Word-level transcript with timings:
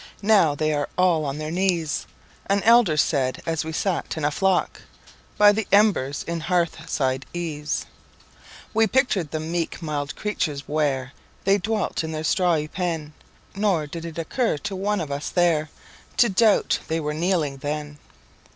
"Now 0.23 0.55
they 0.55 0.73
are 0.73 0.89
all 0.97 1.25
on 1.25 1.37
their 1.37 1.51
knees,"An 1.51 2.63
elder 2.63 2.97
said 2.97 3.39
as 3.45 3.63
we 3.63 3.71
sat 3.71 4.17
in 4.17 4.25
a 4.25 4.31
flock 4.31 4.81
By 5.37 5.51
the 5.51 5.67
embers 5.71 6.23
in 6.23 6.39
hearthside 6.39 7.23
ease. 7.35 7.85
We 8.73 8.87
pictured 8.87 9.29
the 9.29 9.39
meek 9.39 9.79
mild 9.79 10.15
creatures 10.15 10.67
where 10.67 11.13
They 11.43 11.59
dwelt 11.59 12.03
in 12.03 12.13
their 12.13 12.23
strawy 12.23 12.67
pen, 12.67 13.13
Nor 13.55 13.85
did 13.85 14.03
it 14.03 14.17
occur 14.17 14.57
to 14.57 14.75
one 14.75 15.01
of 15.01 15.11
us 15.11 15.29
there 15.29 15.69
To 16.17 16.29
doubt 16.29 16.79
they 16.87 16.99
were 16.99 17.13
kneeling 17.13 17.57
then. 17.57 17.99